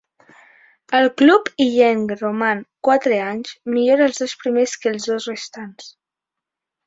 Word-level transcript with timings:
Al 0.99 1.09
club 1.21 1.49
illenc 1.65 2.13
roman 2.21 2.63
quatre 2.89 3.19
anys, 3.25 3.53
millors 3.75 4.05
els 4.09 4.21
dos 4.23 4.35
primers 4.45 4.75
que 4.85 4.91
els 4.95 5.09
dos 5.11 5.29
restants. 5.33 5.93